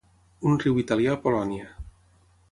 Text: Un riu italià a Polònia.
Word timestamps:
Un 0.51 0.55
riu 0.63 0.79
italià 0.83 1.11
a 1.15 1.19
Polònia. 1.25 1.67